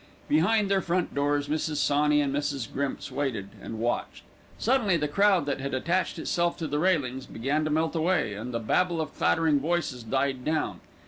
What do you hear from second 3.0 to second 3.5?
waited